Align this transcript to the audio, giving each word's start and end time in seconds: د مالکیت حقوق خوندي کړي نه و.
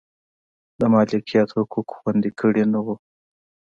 د 0.79 0.81
مالکیت 0.93 1.49
حقوق 1.57 1.87
خوندي 1.97 2.31
کړي 2.39 2.63
نه 2.73 2.79
و. 2.85 2.87